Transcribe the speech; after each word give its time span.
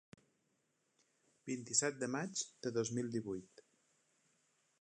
Vint-i-set 1.51 2.01
de 2.05 2.09
maig 2.15 2.43
de 2.65 2.75
dos 2.81 2.93
mil 2.99 3.15
divuit. 3.19 3.67